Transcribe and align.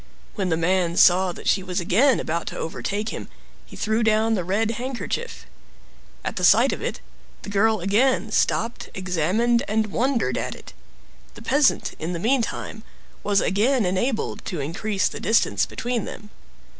When 0.33 0.49
the 0.49 0.57
man 0.57 0.97
saw 0.97 1.31
that 1.31 1.47
she 1.47 1.61
was 1.61 1.79
again 1.79 2.19
about 2.19 2.47
to 2.47 2.57
overtake 2.57 3.09
him, 3.09 3.27
he 3.67 3.75
threw 3.75 4.01
down 4.01 4.33
the 4.33 4.43
red 4.43 4.71
handkerchief. 4.71 5.45
At 6.25 6.37
the 6.37 6.43
sight 6.43 6.73
of 6.73 6.81
it, 6.81 6.99
the 7.43 7.51
girl 7.51 7.81
again 7.81 8.31
stopped, 8.31 8.89
examined, 8.95 9.61
and 9.67 9.91
wondered 9.91 10.39
at 10.39 10.55
it; 10.55 10.73
the 11.35 11.43
peasant, 11.43 11.91
in 11.99 12.13
the 12.13 12.17
meantime, 12.17 12.81
was 13.21 13.41
again 13.41 13.85
enabled 13.85 14.43
to 14.45 14.59
increase 14.59 15.07
the 15.07 15.19
distance 15.19 15.67
between 15.67 16.05
them. 16.05 16.31